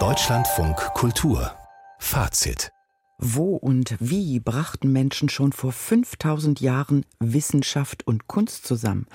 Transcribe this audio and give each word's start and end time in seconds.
Deutschlandfunk 0.00 0.76
Kultur 0.94 1.52
Fazit 2.00 2.72
wo 3.18 3.54
und 3.54 3.96
wie 4.00 4.40
brachten 4.40 4.92
Menschen 4.92 5.28
schon 5.28 5.52
vor 5.52 5.70
5000 5.70 6.60
Jahren 6.60 7.06
Wissenschaft 7.20 8.04
und 8.06 8.26
Kunst 8.26 8.66
zusammen? 8.66 9.06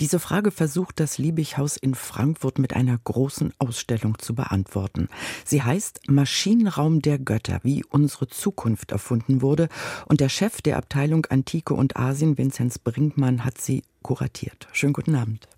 Diese 0.00 0.20
Frage 0.20 0.52
versucht 0.52 1.00
das 1.00 1.18
Liebighaus 1.18 1.76
in 1.76 1.96
Frankfurt 1.96 2.60
mit 2.60 2.74
einer 2.74 2.96
großen 2.96 3.52
Ausstellung 3.58 4.18
zu 4.20 4.36
beantworten. 4.36 5.08
Sie 5.44 5.62
heißt 5.62 6.08
Maschinenraum 6.08 7.02
der 7.02 7.18
Götter, 7.18 7.58
wie 7.64 7.84
unsere 7.84 8.28
Zukunft 8.28 8.92
erfunden 8.92 9.42
wurde. 9.42 9.68
Und 10.06 10.20
der 10.20 10.28
Chef 10.28 10.62
der 10.62 10.76
Abteilung 10.76 11.26
Antike 11.26 11.74
und 11.74 11.96
Asien, 11.96 12.38
Vinzenz 12.38 12.78
Brinkmann, 12.78 13.44
hat 13.44 13.60
sie 13.60 13.82
kuratiert. 14.02 14.68
Schönen 14.72 14.92
guten 14.92 15.16
Abend. 15.16 15.49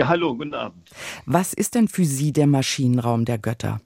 Ja, 0.00 0.08
hallo, 0.08 0.34
guten 0.34 0.54
Abend. 0.54 0.88
Was 1.26 1.52
ist 1.52 1.74
denn 1.74 1.86
für 1.86 2.06
Sie 2.06 2.32
der 2.32 2.46
Maschinenraum 2.46 3.26
der 3.26 3.36
Götter? 3.36 3.82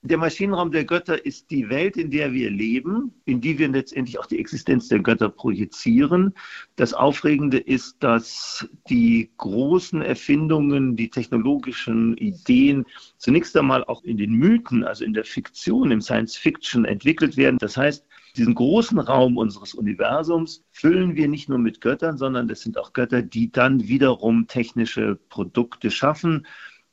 Der 0.00 0.16
Maschinenraum 0.16 0.72
der 0.72 0.86
Götter 0.86 1.26
ist 1.26 1.50
die 1.50 1.68
Welt, 1.68 1.98
in 1.98 2.10
der 2.10 2.32
wir 2.32 2.48
leben, 2.48 3.12
in 3.26 3.42
die 3.42 3.58
wir 3.58 3.68
letztendlich 3.68 4.18
auch 4.18 4.24
die 4.24 4.38
Existenz 4.38 4.88
der 4.88 5.00
Götter 5.00 5.28
projizieren. 5.28 6.32
Das 6.76 6.94
Aufregende 6.94 7.58
ist, 7.58 7.96
dass 8.00 8.66
die 8.88 9.30
großen 9.36 10.00
Erfindungen, 10.00 10.96
die 10.96 11.10
technologischen 11.10 12.16
Ideen 12.16 12.86
zunächst 13.18 13.54
einmal 13.54 13.84
auch 13.84 14.02
in 14.04 14.16
den 14.16 14.32
Mythen, 14.32 14.82
also 14.82 15.04
in 15.04 15.12
der 15.12 15.24
Fiktion, 15.24 15.90
im 15.90 16.00
Science 16.00 16.38
Fiction 16.38 16.86
entwickelt 16.86 17.36
werden. 17.36 17.58
Das 17.58 17.76
heißt, 17.76 18.07
diesen 18.38 18.54
großen 18.54 18.98
Raum 18.98 19.36
unseres 19.36 19.74
Universums 19.74 20.64
füllen 20.70 21.16
wir 21.16 21.28
nicht 21.28 21.48
nur 21.48 21.58
mit 21.58 21.80
Göttern, 21.80 22.16
sondern 22.16 22.48
das 22.48 22.60
sind 22.60 22.78
auch 22.78 22.92
Götter, 22.92 23.22
die 23.22 23.52
dann 23.52 23.88
wiederum 23.88 24.46
technische 24.46 25.18
Produkte 25.28 25.90
schaffen 25.90 26.46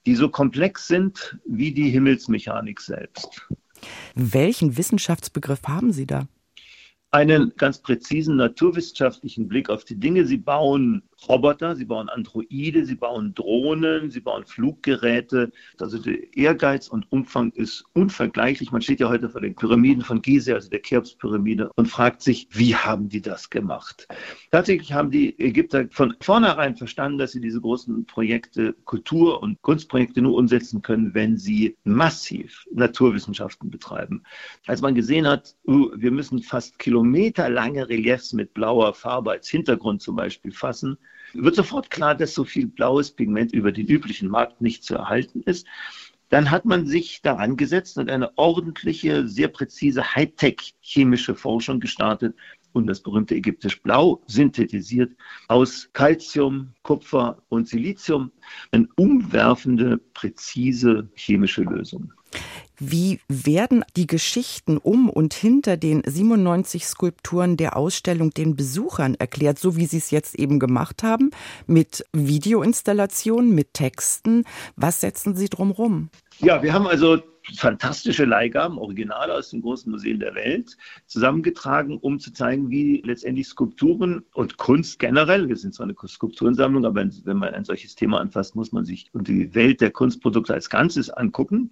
die 0.06 0.16
so 0.16 0.30
komplex 0.30 0.88
sind 0.88 1.38
wie 1.46 1.74
die 1.74 1.90
Himmelsmechanik 1.90 2.80
selbst. 2.80 3.48
Welchen 4.14 4.78
Wissenschaftsbegriff 4.78 5.64
haben 5.68 5.92
Sie 5.92 6.06
da? 6.06 6.28
Einen 7.16 7.54
ganz 7.56 7.80
präzisen 7.80 8.36
naturwissenschaftlichen 8.36 9.48
Blick 9.48 9.70
auf 9.70 9.86
die 9.86 9.98
Dinge. 9.98 10.26
Sie 10.26 10.36
bauen 10.36 11.02
Roboter, 11.30 11.76
sie 11.76 11.86
bauen 11.86 12.10
Androide, 12.10 12.86
sie 12.86 12.96
bauen 12.96 13.34
Drohnen, 13.34 14.12
sie 14.12 14.20
bauen 14.20 14.46
Fluggeräte. 14.46 15.52
Also 15.80 15.98
der 15.98 16.36
Ehrgeiz 16.36 16.90
und 16.90 17.10
Umfang 17.12 17.52
ist 17.52 17.86
unvergleichlich. 17.94 18.72
Man 18.72 18.82
steht 18.82 19.00
ja 19.00 19.08
heute 19.08 19.30
vor 19.30 19.40
den 19.40 19.56
Pyramiden 19.56 20.04
von 20.04 20.22
Gizeh, 20.22 20.54
also 20.54 20.70
der 20.70 20.82
Cheops-Pyramide, 20.82 21.72
und 21.76 21.88
fragt 21.88 22.22
sich, 22.22 22.48
wie 22.52 22.76
haben 22.76 23.08
die 23.08 23.22
das 23.22 23.50
gemacht? 23.50 24.08
Tatsächlich 24.52 24.92
haben 24.92 25.10
die 25.10 25.40
Ägypter 25.40 25.86
von 25.92 26.16
vornherein 26.20 26.76
verstanden, 26.76 27.18
dass 27.18 27.32
sie 27.32 27.42
diese 27.42 27.62
großen 27.62 28.06
Projekte, 28.06 28.76
Kultur- 28.84 29.42
und 29.42 29.62
Kunstprojekte 29.62 30.22
nur 30.22 30.36
umsetzen 30.36 30.82
können, 30.82 31.14
wenn 31.14 31.38
sie 31.38 31.78
massiv 31.86 32.66
Naturwissenschaften 32.72 33.70
betreiben. 33.70 34.24
Als 34.68 34.82
man 34.82 34.96
gesehen 34.96 35.28
hat, 35.28 35.56
uh, 35.66 35.90
wir 35.96 36.12
müssen 36.12 36.42
fast 36.42 36.78
kilometerlange 37.06 37.88
Reliefs 37.88 38.34
mit 38.34 38.54
blauer 38.54 38.94
Farbe 38.94 39.32
als 39.32 39.48
Hintergrund 39.48 40.02
zum 40.02 40.16
Beispiel 40.16 40.52
fassen, 40.52 40.98
wird 41.34 41.56
sofort 41.56 41.92
klar, 41.92 42.16
dass 42.16 42.34
so 42.34 42.44
viel 42.44 42.68
blaues 42.68 43.12
Pigment 43.12 43.54
über 43.54 43.72
den 43.72 43.86
üblichen 43.86 44.30
Markt 44.30 44.62
nicht 44.62 44.84
zu 44.84 44.96
erhalten 44.96 45.42
ist. 45.46 45.68
Dann 46.30 46.50
hat 46.50 46.66
man 46.66 46.88
sich 46.88 47.22
daran 47.22 47.58
gesetzt 47.58 47.98
und 48.00 48.10
eine 48.10 48.36
ordentliche, 48.38 49.28
sehr 49.28 49.50
präzise 49.50 50.16
Hightech-chemische 50.16 51.36
Forschung 51.36 51.80
gestartet 51.80 52.36
und 52.74 52.88
das 52.88 53.02
berühmte 53.02 53.36
ägyptische 53.36 53.80
Blau 53.82 54.22
synthetisiert 54.26 55.12
aus 55.48 55.90
Calcium, 55.94 56.74
Kupfer 56.82 57.38
und 57.50 57.68
Silizium. 57.68 58.32
Eine 58.72 58.88
umwerfende, 58.96 60.00
präzise 60.14 61.08
chemische 61.14 61.62
Lösung. 61.62 62.12
Wie 62.80 63.20
werden 63.28 63.84
die 63.96 64.08
Geschichten 64.08 64.78
um 64.78 65.10
und 65.10 65.34
hinter 65.34 65.78
den 65.78 66.02
97 66.06 66.86
Skulpturen 66.86 67.58
der 67.58 67.78
Ausstellung 67.78 68.32
den 68.32 68.56
Besuchern 68.56 69.16
erklärt, 69.16 69.60
so 69.60 69.78
wie 69.78 69.86
Sie 69.86 69.98
es 69.98 70.12
jetzt 70.12 70.36
eben 70.36 70.60
gemacht 70.60 71.04
haben, 71.04 71.32
mit 71.68 72.06
Videoinstallationen, 72.14 73.54
mit 73.54 73.74
Texten? 73.74 74.44
Was 74.76 75.02
setzen 75.02 75.36
Sie 75.36 75.50
drumherum? 75.50 76.10
Ja, 76.40 76.62
wir 76.62 76.74
haben 76.74 76.88
also 76.88 77.22
fantastische 77.54 78.26
Leihgaben, 78.26 78.78
Originale 78.78 79.34
aus 79.34 79.50
den 79.50 79.62
großen 79.62 79.92
Museen 79.92 80.20
der 80.20 80.36
Welt, 80.36 80.78
zusammengetragen, 81.06 81.98
um 81.98 82.20
zu 82.20 82.34
zeigen, 82.34 82.70
wie 82.70 83.02
letztendlich 83.06 83.48
Skulpturen 83.48 84.24
und 84.34 84.58
Kunst 84.58 85.00
generell, 85.00 85.48
wir 85.48 85.56
sind 85.56 85.74
zwar 85.74 85.86
eine 85.86 85.96
Skulpturensammlung, 86.08 86.86
aber 86.86 87.06
wenn 87.24 87.38
man 87.38 87.54
ein 87.54 87.66
solches 87.66 87.96
Thema 87.96 88.20
anfasst, 88.20 88.56
muss 88.56 88.72
man 88.72 88.86
sich 88.86 89.10
die 89.14 89.54
Welt 89.54 89.82
der 89.82 89.92
Kunstprodukte 89.92 90.54
als 90.54 90.70
Ganzes 90.70 91.10
angucken. 91.10 91.72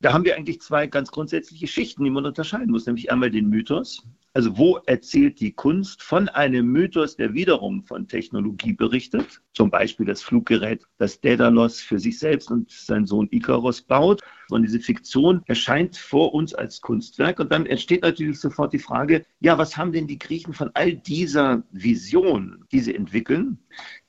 Da 0.00 0.12
haben 0.12 0.24
wir 0.24 0.36
eigentlich 0.36 0.60
zwei 0.60 0.86
ganz 0.86 1.10
grundsätzliche 1.10 1.66
Schichten, 1.66 2.04
die 2.04 2.10
man 2.10 2.26
unterscheiden 2.26 2.70
muss, 2.70 2.86
nämlich 2.86 3.12
einmal 3.12 3.30
den 3.30 3.48
Mythos, 3.48 4.06
also 4.32 4.56
wo 4.56 4.76
erzählt 4.86 5.40
die 5.40 5.52
Kunst 5.52 6.02
von 6.02 6.28
einem 6.28 6.66
Mythos, 6.66 7.16
der 7.16 7.34
wiederum 7.34 7.82
von 7.82 8.06
Technologie 8.06 8.72
berichtet, 8.72 9.42
zum 9.52 9.70
Beispiel 9.70 10.06
das 10.06 10.22
Fluggerät, 10.22 10.84
das 10.98 11.20
Daedalus 11.20 11.80
für 11.80 11.98
sich 11.98 12.18
selbst 12.18 12.50
und 12.50 12.70
sein 12.70 13.06
Sohn 13.06 13.28
Icaros 13.32 13.82
baut. 13.82 14.22
Und 14.48 14.62
diese 14.62 14.78
Fiktion 14.78 15.42
erscheint 15.46 15.96
vor 15.96 16.32
uns 16.32 16.54
als 16.54 16.80
Kunstwerk. 16.80 17.40
Und 17.40 17.50
dann 17.50 17.66
entsteht 17.66 18.02
natürlich 18.02 18.38
sofort 18.38 18.72
die 18.72 18.78
Frage, 18.78 19.26
ja, 19.40 19.58
was 19.58 19.76
haben 19.76 19.92
denn 19.92 20.06
die 20.06 20.18
Griechen 20.18 20.54
von 20.54 20.70
all 20.74 20.94
dieser 20.94 21.64
Vision, 21.72 22.64
die 22.70 22.80
sie 22.80 22.94
entwickeln, 22.94 23.58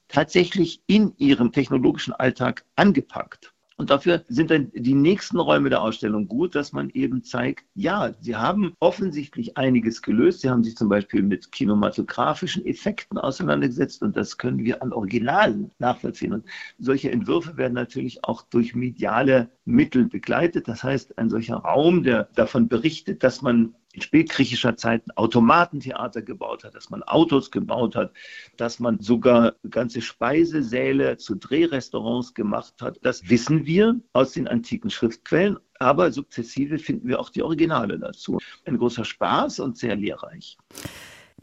tatsächlich 0.07 0.83
in 0.85 1.13
ihrem 1.17 1.51
technologischen 1.51 2.13
Alltag 2.13 2.63
angepackt? 2.75 3.50
Und 3.81 3.89
dafür 3.89 4.23
sind 4.27 4.51
dann 4.51 4.71
die 4.75 4.93
nächsten 4.93 5.39
Räume 5.39 5.71
der 5.71 5.81
Ausstellung 5.81 6.27
gut, 6.27 6.53
dass 6.53 6.71
man 6.71 6.91
eben 6.91 7.23
zeigt, 7.23 7.65
ja, 7.73 8.13
sie 8.21 8.35
haben 8.35 8.75
offensichtlich 8.79 9.57
einiges 9.57 10.03
gelöst. 10.03 10.41
Sie 10.41 10.51
haben 10.51 10.63
sich 10.63 10.77
zum 10.77 10.87
Beispiel 10.87 11.23
mit 11.23 11.51
kinematografischen 11.51 12.63
Effekten 12.63 13.17
auseinandergesetzt 13.17 14.03
und 14.03 14.15
das 14.15 14.37
können 14.37 14.59
wir 14.59 14.83
an 14.83 14.93
Originalen 14.93 15.71
nachvollziehen. 15.79 16.33
Und 16.33 16.45
solche 16.77 17.09
Entwürfe 17.09 17.57
werden 17.57 17.73
natürlich 17.73 18.23
auch 18.23 18.43
durch 18.43 18.75
mediale 18.75 19.49
Mittel 19.65 20.05
begleitet. 20.05 20.67
Das 20.67 20.83
heißt, 20.83 21.17
ein 21.17 21.31
solcher 21.31 21.55
Raum, 21.55 22.03
der 22.03 22.29
davon 22.35 22.67
berichtet, 22.67 23.23
dass 23.23 23.41
man 23.41 23.73
in 23.93 24.01
spätgriechischer 24.01 24.77
Zeit 24.77 25.07
ein 25.07 25.11
Automatentheater 25.17 26.21
gebaut 26.21 26.63
hat, 26.63 26.75
dass 26.75 26.89
man 26.89 27.03
Autos 27.03 27.51
gebaut 27.51 27.95
hat, 27.95 28.13
dass 28.57 28.79
man 28.79 28.99
sogar 28.99 29.55
ganze 29.69 30.01
Speisesäle 30.01 31.17
zu 31.17 31.35
Drehrestaurants 31.35 32.33
gemacht 32.33 32.81
hat. 32.81 32.99
Das 33.01 33.29
wissen 33.29 33.65
wir 33.65 33.99
aus 34.13 34.33
den 34.33 34.47
antiken 34.47 34.89
Schriftquellen, 34.89 35.57
aber 35.79 36.11
sukzessive 36.11 36.77
finden 36.77 37.07
wir 37.07 37.19
auch 37.19 37.29
die 37.29 37.43
Originale 37.43 37.99
dazu. 37.99 38.39
Ein 38.65 38.77
großer 38.77 39.05
Spaß 39.05 39.59
und 39.59 39.77
sehr 39.77 39.95
lehrreich. 39.95 40.57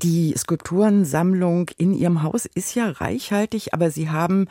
Die 0.00 0.32
Skulpturensammlung 0.36 1.70
in 1.76 1.92
Ihrem 1.92 2.22
Haus 2.22 2.47
ist 2.47 2.76
ja 2.76 2.88
reichhaltig, 2.88 3.75
aber 3.75 3.91
Sie 3.91 4.09
haben 4.09 4.47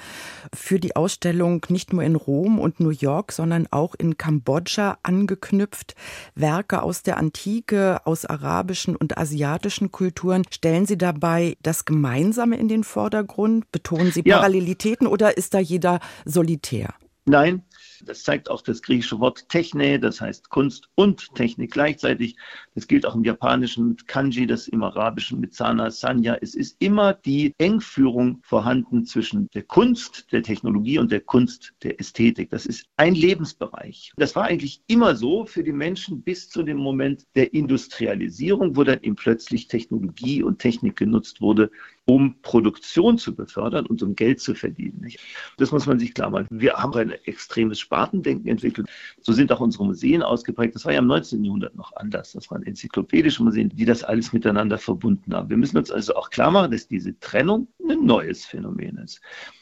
für 0.54 0.78
die 0.78 0.98
Ausstellung 0.98 1.66
nicht 1.70 1.94
nur 1.94 2.04
in 2.04 2.16
Rom 2.18 2.60
und 2.60 2.82
New 2.82 2.90
York, 2.90 3.32
sondern 3.32 3.66
auch 3.72 3.96
in 3.96 4.18
Kambodscha 4.18 4.98
angeknüpft. 5.04 5.96
Werke 6.36 6.82
aus 6.82 7.02
der 7.02 7.16
Antike, 7.16 8.06
aus 8.06 8.26
arabischen 8.26 8.98
und 8.98 9.18
asiatischen 9.18 9.90
Kulturen. 9.90 10.44
Stellen 10.52 10.86
Sie 10.86 10.98
dabei 10.98 11.56
das 11.64 11.86
Gemeinsame 11.86 12.58
in 12.58 12.68
den 12.68 12.84
Vordergrund? 12.84 13.72
Betonen 13.72 14.12
Sie 14.12 14.24
Parallelitäten 14.24 15.08
ja. 15.08 15.14
oder 15.14 15.38
ist 15.38 15.54
da 15.54 15.60
jeder 15.60 16.02
solitär? 16.26 16.94
Nein, 17.24 17.64
das 18.06 18.24
zeigt 18.24 18.50
auch 18.50 18.62
das 18.62 18.82
griechische 18.82 19.20
Wort 19.20 19.50
Techne, 19.50 20.00
das 20.00 20.22
heißt 20.22 20.50
Kunst 20.50 20.90
und 20.96 21.34
Technik 21.36 21.72
gleichzeitig. 21.72 22.36
Das 22.76 22.88
gilt 22.88 23.06
auch 23.06 23.16
im 23.16 23.24
Japanischen 23.24 23.90
mit 23.90 24.08
Kanji, 24.08 24.48
das 24.48 24.68
im 24.68 24.84
Arabischen 24.84 25.40
mit 25.40 25.54
Sana, 25.54 25.92
Sanya. 25.92 26.38
Es 26.42 26.56
ist 26.56 26.76
immer 26.80 27.14
die 27.14 27.54
Engführung 27.58 28.40
vorhanden 28.44 29.06
zwischen 29.06 29.50
der 29.54 29.64
Kunst, 29.64 30.32
der 30.32 30.44
Technologie 30.44 31.00
und 31.00 31.12
der 31.12 31.22
Kunst, 31.22 31.74
der 31.84 32.00
Ästhetik. 32.00 32.50
Das 32.50 32.66
ist 32.66 32.86
ein 32.98 33.16
Lebensbereich. 33.16 34.14
Das 34.18 34.36
war 34.36 34.46
eigentlich 34.46 34.82
immer 34.88 35.16
so 35.16 35.46
für 35.46 35.64
die 35.64 35.74
Menschen 35.74 36.22
bis 36.22 36.50
zu 36.50 36.64
dem 36.64 36.78
Moment 36.78 37.26
der 37.36 37.54
Industrialisierung, 37.54 38.76
wo 38.76 38.84
dann 38.84 39.02
eben 39.02 39.16
plötzlich 39.16 39.68
Technologie 39.68 40.44
und 40.44 40.60
Technik 40.60 40.96
genutzt 40.96 41.42
wurde, 41.42 41.72
um 42.10 42.42
Produktion 42.42 43.18
zu 43.18 43.36
befördern 43.36 43.86
und 43.86 44.02
um 44.02 44.16
Geld 44.16 44.40
zu 44.40 44.56
verdienen. 44.56 45.02
Nicht? 45.02 45.20
Das 45.58 45.72
muss 45.72 45.86
man 45.86 46.00
sich 46.00 46.14
klar 46.14 46.30
machen. 46.30 46.48
Wir 46.50 46.74
haben 46.74 46.94
ein 46.94 47.12
extremes 47.26 47.80
Spartendenken 47.80 48.48
entwickelt. 48.48 48.88
So 49.22 49.34
sind 49.34 49.52
auch 49.52 49.60
unsere 49.60 49.86
Museen 49.86 50.24
ausgeprägt. 50.24 50.74
Das 50.74 50.86
war 50.86 50.94
ja 50.94 51.00
im 51.00 51.08
19. 51.08 51.44
Jahrhundert 51.44 51.76
noch 51.76 51.94
anders. 51.98 52.32
Das 52.32 52.50
waren 52.50 52.64
enzyklopädische 52.64 53.44
Museen, 53.44 53.70
die 53.70 53.84
das 53.84 54.06
alles 54.06 54.32
miteinander 54.32 54.78
verbunden 54.78 55.34
haben. 55.34 55.50
Wir 55.50 55.58
müssen 55.58 55.78
uns 55.78 55.92
also 55.92 56.16
auch 56.16 56.30
klar 56.30 56.50
machen, 56.50 56.72
dass 56.72 56.88
diese 56.88 57.20
Trennung 57.20 57.68
ein 57.90 58.06
neues 58.06 58.46
Phänomen 58.46 58.98
ist. 59.00 59.20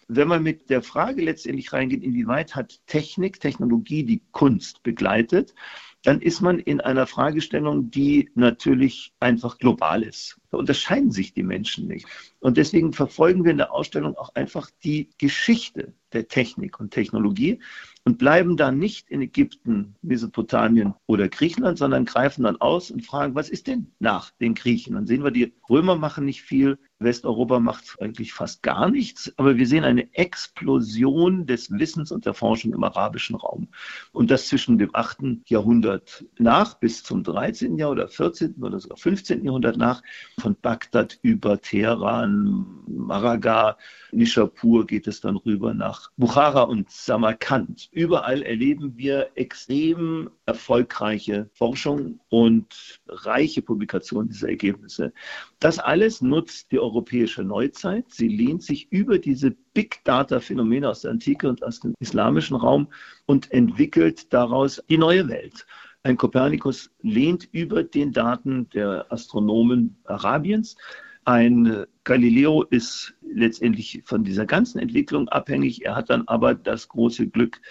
Wenn 0.08 0.28
man 0.28 0.44
mit 0.44 0.70
der 0.70 0.84
Frage 0.84 1.24
letztendlich 1.24 1.74
reingeht, 1.74 2.04
inwieweit 2.04 2.56
hat 2.56 2.80
Technik, 2.86 3.40
Technologie 3.40 4.04
die 4.04 4.22
Kunst 4.32 4.84
begleitet, 4.84 5.56
dann 6.06 6.22
ist 6.22 6.40
man 6.42 6.60
in 6.60 6.82
einer 6.82 7.08
Fragestellung, 7.08 7.90
die 7.90 8.30
natürlich 8.36 9.14
einfach 9.20 9.58
global 9.58 10.04
ist. 10.04 10.40
Da 10.52 10.58
unterscheiden 10.58 11.12
sich 11.12 11.34
die 11.34 11.44
Menschen 11.44 11.88
nicht. 11.88 12.06
Und 12.40 12.58
deswegen 12.58 12.94
verfolgen 12.94 13.44
wir 13.44 13.52
in 13.52 13.58
der 13.58 13.74
Ausstellung 13.74 14.16
auch 14.16 14.36
einfach 14.36 14.70
die 14.84 15.10
Geschichte 15.18 15.94
der 16.14 16.28
Technik 16.28 16.80
und 16.80 16.92
Technologie 16.92 17.60
und 18.06 18.20
bleiben 18.20 18.56
dann 18.56 18.78
nicht 18.78 19.10
in 19.10 19.22
Ägypten, 19.22 19.96
Mesopotamien 20.04 20.94
oder 21.08 21.28
Griechenland, 21.28 21.80
sondern 21.80 22.06
greifen 22.06 22.44
dann 22.44 22.62
aus 22.62 22.92
und 22.92 23.04
fragen, 23.04 23.34
was 23.34 23.50
ist 23.50 23.66
denn 23.66 23.92
nach 24.00 24.32
den 24.40 24.54
Griechen? 24.54 24.94
Dann 24.94 25.08
sehen 25.08 25.24
wir, 25.24 25.32
die 25.32 25.54
Römer 25.68 25.96
machen 25.96 26.26
nicht 26.26 26.44
viel, 26.44 26.78
Westeuropa 27.00 27.60
macht 27.60 27.98
eigentlich 28.00 28.32
fast 28.32 28.64
gar 28.64 28.90
nichts, 28.90 29.34
aber 29.38 29.58
wir 29.58 29.68
sehen 29.68 29.84
eine 29.84 30.14
Explosion 30.14 31.46
des 31.46 31.72
Wissens 31.72 32.12
und 32.12 32.26
der 32.26 32.34
Forschung 32.34 32.74
im 32.74 32.84
arabischen 32.84 33.36
Raum. 33.36 33.68
Und 34.14 34.32
das 34.32 34.48
zwischen 34.48 34.78
dem 34.78 34.92
8. 34.94 35.42
Jahrhundert 35.48 36.26
nach 36.38 36.76
bis 36.76 37.04
zum 37.04 37.24
13. 37.24 37.78
Jahrhundert, 37.78 38.14
14. 38.14 38.56
oder 38.62 38.80
sogar 38.80 38.98
15. 38.98 39.44
Jahrhundert 39.44 39.78
nach, 39.78 40.02
von 40.40 40.56
Bagdad 40.62 41.20
über 41.22 41.60
Teheran, 41.60 42.66
Maraga, 42.88 43.78
Nishapur 44.12 44.88
geht 44.88 45.08
es 45.08 45.20
dann 45.20 45.36
rüber 45.36 45.74
nach 45.74 46.12
Bukhara 46.16 46.62
und 46.62 46.90
Samarkand. 46.90 47.90
Überall 47.96 48.42
erleben 48.42 48.98
wir 48.98 49.30
extrem 49.36 50.30
erfolgreiche 50.46 51.50
Forschung 51.54 52.20
und 52.28 53.00
reiche 53.08 53.62
Publikation 53.62 54.28
dieser 54.28 54.50
Ergebnisse. 54.50 55.14
Das 55.62 55.80
alles 55.80 56.22
nutzt 56.22 56.74
die 56.74 56.80
europäische 56.80 57.42
Neuzeit. 57.42 58.04
Sie 58.10 58.28
lehnt 58.28 58.64
sich 58.64 58.92
über 58.92 59.18
diese 59.18 59.52
Big 59.74 60.04
Data-Phänomene 60.04 60.90
aus 60.90 61.04
der 61.04 61.12
Antike 61.12 61.48
und 61.48 61.64
aus 61.64 61.80
dem 61.80 61.96
islamischen 62.00 62.58
Raum 62.58 62.90
und 63.28 63.50
entwickelt 63.54 64.34
daraus 64.34 64.84
die 64.90 64.98
neue 64.98 65.30
Welt. 65.30 65.66
Ein 66.04 66.18
Kopernikus 66.18 66.92
lehnt 67.02 67.48
über 67.54 67.82
den 67.82 68.12
Daten 68.12 68.70
der 68.72 69.10
Astronomen 69.10 69.96
Arabiens. 70.04 70.76
Ein 71.24 71.86
Galileo 72.04 72.64
ist 72.64 73.15
letztendlich 73.32 74.02
von 74.06 74.24
dieser 74.24 74.46
ganzen 74.46 74.80
Entwicklung 74.80 75.30
abhängig. 75.30 75.86
Er 75.86 75.96
hat 75.96 76.10
dann 76.10 76.28
aber 76.28 76.56
das 76.56 76.88
große 76.88 77.28
Glück, 77.28 77.62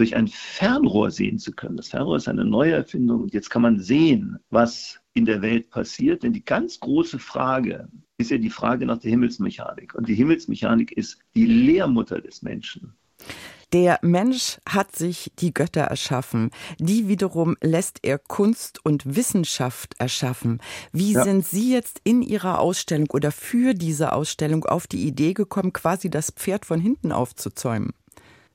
durch 0.00 0.16
ein 0.16 0.28
Fernrohr 0.28 1.10
sehen 1.10 1.38
zu 1.38 1.52
können. 1.52 1.76
Das 1.76 1.88
Fernrohr 1.88 2.16
ist 2.16 2.26
eine 2.26 2.46
neue 2.46 2.72
Erfindung 2.72 3.20
und 3.20 3.34
jetzt 3.34 3.50
kann 3.50 3.60
man 3.60 3.78
sehen, 3.78 4.38
was 4.48 4.98
in 5.12 5.26
der 5.26 5.42
Welt 5.42 5.68
passiert. 5.68 6.22
Denn 6.22 6.32
die 6.32 6.44
ganz 6.44 6.80
große 6.80 7.18
Frage 7.18 7.86
ist 8.16 8.30
ja 8.30 8.38
die 8.38 8.48
Frage 8.48 8.86
nach 8.86 8.96
der 8.96 9.10
Himmelsmechanik. 9.10 9.94
Und 9.94 10.08
die 10.08 10.14
Himmelsmechanik 10.14 10.92
ist 10.92 11.18
die 11.34 11.44
Lehrmutter 11.44 12.18
des 12.18 12.40
Menschen. 12.40 12.94
Der 13.72 14.00
Mensch 14.02 14.58
hat 14.68 14.96
sich 14.96 15.30
die 15.38 15.54
Götter 15.54 15.82
erschaffen. 15.82 16.50
Die 16.78 17.06
wiederum 17.06 17.56
lässt 17.60 18.00
er 18.02 18.18
Kunst 18.18 18.84
und 18.84 19.16
Wissenschaft 19.16 19.94
erschaffen. 19.98 20.60
Wie 20.92 21.12
ja. 21.12 21.22
sind 21.22 21.46
Sie 21.46 21.72
jetzt 21.72 22.00
in 22.02 22.22
Ihrer 22.22 22.58
Ausstellung 22.58 23.08
oder 23.10 23.30
für 23.30 23.74
diese 23.74 24.12
Ausstellung 24.12 24.64
auf 24.64 24.88
die 24.88 25.06
Idee 25.06 25.34
gekommen, 25.34 25.72
quasi 25.72 26.10
das 26.10 26.32
Pferd 26.32 26.66
von 26.66 26.80
hinten 26.80 27.12
aufzuzäumen? 27.12 27.92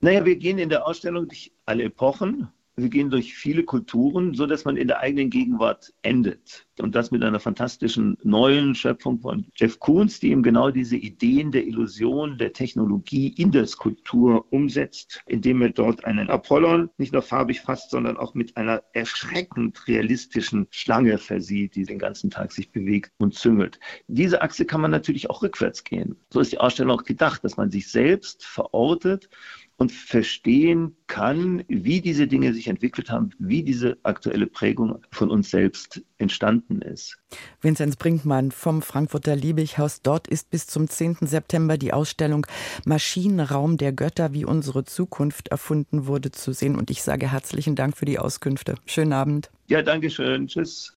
Naja, 0.02 0.26
wir 0.26 0.36
gehen 0.36 0.58
in 0.58 0.70
der 0.70 0.86
Ausstellung 0.86 1.28
durch 1.28 1.54
alle 1.66 1.84
Epochen. 1.84 2.50
Wir 2.77 2.89
gehen 2.89 3.10
durch 3.10 3.33
viele 3.36 3.63
Kulturen, 3.63 4.33
so 4.33 4.45
dass 4.45 4.66
man 4.66 4.75
in 4.75 4.89
der 4.89 5.00
eigenen 5.00 5.30
Gegenwart 5.30 5.94
endet. 6.01 6.68
Und 6.81 6.94
das 6.94 7.10
mit 7.10 7.24
einer 7.24 7.39
fantastischen 7.39 8.18
neuen 8.24 8.75
Schöpfung 8.75 9.22
von 9.22 9.45
Jeff 9.56 9.80
Koons, 9.80 10.19
die 10.19 10.31
eben 10.31 10.44
genau 10.44 10.72
diese 10.72 10.98
Ideen 10.98 11.54
der 11.54 11.66
Illusion, 11.66 12.38
der 12.38 12.51
Technologie 12.51 13.30
in 13.30 13.54
der 13.54 13.66
Skulptur 13.66 14.51
umsetzt, 14.51 15.24
indem 15.25 15.62
er 15.62 15.69
dort 15.69 16.04
einen 16.04 16.30
Apollon 16.30 16.89
nicht 16.98 17.13
nur 17.13 17.22
farbig 17.22 17.62
fasst, 17.62 17.92
sondern 17.92 18.18
auch 18.18 18.33
mit 18.33 18.57
einer 18.57 18.83
erschreckend 18.92 19.88
realistischen 19.88 20.68
Schlange 20.69 21.18
versieht, 21.18 21.75
die 21.75 21.86
den 21.86 21.98
ganzen 22.00 22.30
Tag 22.30 22.51
sich 22.51 22.72
bewegt 22.72 23.13
und 23.19 23.36
züngelt. 23.36 23.80
Diese 24.07 24.42
Achse 24.42 24.66
kann 24.66 24.81
man 24.81 24.92
natürlich 24.92 25.30
auch 25.30 25.44
rückwärts 25.44 25.86
gehen. 25.86 26.18
So 26.30 26.42
ist 26.42 26.51
die 26.51 26.60
Ausstellung 26.60 27.00
auch 27.00 27.04
gedacht, 27.04 27.45
dass 27.45 27.56
man 27.56 27.72
sich 27.72 27.89
selbst 27.89 28.44
verortet 28.44 29.30
und 29.77 29.92
verstehen 29.92 30.95
kann, 31.07 31.63
wie 31.68 32.01
diese 32.01 32.27
Dinge 32.27 32.54
sich 32.54 32.68
entwickelt 32.68 33.10
haben, 33.10 33.31
wie 33.39 33.63
diese 33.63 33.98
aktuelle 34.04 34.48
Prägung 34.48 35.00
von 35.12 35.30
uns 35.30 35.50
selbst 35.51 36.01
entstanden 36.18 36.81
ist. 36.81 37.18
Vinzenz 37.62 37.98
Brinkmann 37.98 38.51
vom 38.51 38.81
Frankfurter 38.81 39.36
Liebighaus. 39.36 40.01
Dort 40.01 40.27
ist 40.27 40.50
bis 40.50 40.68
zum 40.68 40.88
10. 40.88 41.18
September 41.22 41.77
die 41.77 41.94
Ausstellung 41.94 42.48
Maschinenraum 42.86 43.77
der 43.77 43.92
Götter, 43.92 44.33
wie 44.33 44.45
unsere 44.45 44.86
Zukunft 44.86 45.50
erfunden 45.50 46.07
wurde, 46.07 46.31
zu 46.31 46.54
sehen. 46.54 46.75
Und 46.75 46.89
ich 46.89 47.04
sage 47.04 47.31
herzlichen 47.31 47.75
Dank 47.75 47.98
für 47.98 48.06
die 48.06 48.19
Auskünfte. 48.19 48.75
Schönen 48.86 49.13
Abend. 49.13 49.51
Ja, 49.68 49.81
danke 49.81 50.10
schön. 50.10 50.48
Tschüss. 50.48 50.95